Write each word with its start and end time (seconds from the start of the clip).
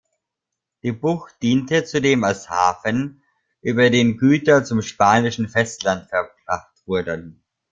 Die 0.81 0.93
Bucht 0.93 1.35
diente 1.43 1.83
zudem 1.85 2.23
als 2.23 2.49
Hafen, 2.49 3.21
über 3.61 3.91
den 3.91 4.17
Güter 4.17 4.63
zum 4.63 4.81
spanischen 4.81 5.47
Festland 5.47 6.09
verbracht 6.09 6.73
wurden. 6.87 7.43